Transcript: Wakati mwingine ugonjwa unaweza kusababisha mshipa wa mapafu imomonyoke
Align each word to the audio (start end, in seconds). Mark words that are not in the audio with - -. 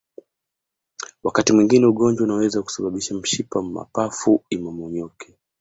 Wakati 1.23 1.53
mwingine 1.53 1.85
ugonjwa 1.87 2.23
unaweza 2.23 2.61
kusababisha 2.61 3.15
mshipa 3.15 3.59
wa 3.59 3.65
mapafu 3.65 4.43
imomonyoke 4.49 5.35